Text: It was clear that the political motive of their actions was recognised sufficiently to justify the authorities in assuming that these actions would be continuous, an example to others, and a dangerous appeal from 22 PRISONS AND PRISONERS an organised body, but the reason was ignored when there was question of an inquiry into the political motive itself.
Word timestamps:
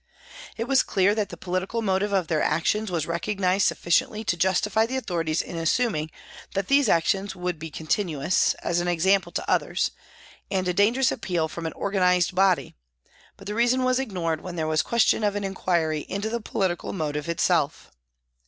It 0.57 0.63
was 0.63 0.81
clear 0.81 1.13
that 1.13 1.29
the 1.29 1.37
political 1.37 1.83
motive 1.83 2.11
of 2.11 2.25
their 2.27 2.41
actions 2.41 2.89
was 2.89 3.05
recognised 3.05 3.67
sufficiently 3.67 4.23
to 4.23 4.35
justify 4.35 4.87
the 4.87 4.97
authorities 4.97 5.43
in 5.43 5.55
assuming 5.57 6.09
that 6.55 6.69
these 6.69 6.89
actions 6.89 7.35
would 7.35 7.59
be 7.59 7.69
continuous, 7.69 8.55
an 8.63 8.87
example 8.87 9.31
to 9.33 9.47
others, 9.47 9.91
and 10.49 10.67
a 10.67 10.73
dangerous 10.73 11.11
appeal 11.11 11.47
from 11.47 11.65
22 11.65 11.75
PRISONS 11.75 11.75
AND 11.75 12.01
PRISONERS 12.01 12.01
an 12.01 12.03
organised 12.03 12.33
body, 12.33 12.75
but 13.37 13.45
the 13.45 13.53
reason 13.53 13.83
was 13.83 13.99
ignored 13.99 14.41
when 14.41 14.55
there 14.55 14.67
was 14.67 14.81
question 14.81 15.23
of 15.23 15.35
an 15.35 15.43
inquiry 15.43 15.99
into 16.09 16.31
the 16.31 16.41
political 16.41 16.93
motive 16.93 17.29
itself. 17.29 17.91